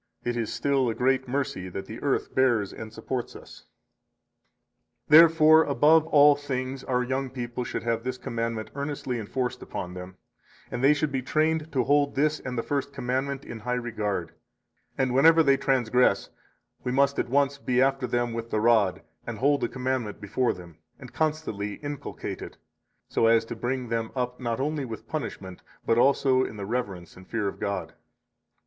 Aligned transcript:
It 0.23 0.35
is 0.35 0.51
still 0.51 0.89
a 0.89 0.95
great 0.95 1.27
mercy 1.27 1.69
that 1.69 1.85
the 1.85 2.01
earth 2.01 2.33
bears 2.33 2.73
and 2.73 2.91
supports 2.91 3.35
us. 3.35 3.65
61 5.05 5.19
Therefore, 5.19 5.63
above 5.65 6.07
all 6.07 6.35
things, 6.35 6.83
our 6.83 7.03
young 7.03 7.29
people 7.29 7.63
should 7.63 7.83
have 7.83 8.03
this 8.03 8.17
commandment 8.17 8.71
earnestly 8.73 9.19
enforced 9.19 9.61
upon 9.61 9.93
them, 9.93 10.17
and 10.71 10.83
they 10.83 10.95
should 10.95 11.11
be 11.11 11.21
trained 11.21 11.71
to 11.73 11.83
hold 11.83 12.15
this 12.15 12.39
and 12.39 12.57
the 12.57 12.63
First 12.63 12.91
Commandment 12.91 13.45
in 13.45 13.59
high 13.59 13.75
regard; 13.75 14.31
and 14.97 15.13
whenever 15.13 15.43
they 15.43 15.55
transgress, 15.55 16.31
we 16.83 16.91
must 16.91 17.19
at 17.19 17.29
once 17.29 17.59
be 17.59 17.79
after 17.79 18.07
them 18.07 18.33
with 18.33 18.49
the 18.49 18.59
rod, 18.59 19.03
and 19.27 19.37
hold 19.37 19.61
the 19.61 19.69
commandment 19.69 20.19
before 20.19 20.51
them, 20.51 20.79
and 20.97 21.13
constantly 21.13 21.73
inculcate 21.75 22.41
it, 22.41 22.57
so 23.07 23.27
as 23.27 23.45
to 23.45 23.55
bring 23.55 23.89
them 23.89 24.09
up 24.15 24.39
not 24.39 24.59
only 24.59 24.83
with 24.83 25.07
punishment, 25.07 25.61
but 25.85 25.99
also 25.99 26.43
in 26.43 26.57
the 26.57 26.65
reverence 26.65 27.15
and 27.15 27.27
fear 27.27 27.47
of 27.47 27.59
God. 27.59 27.93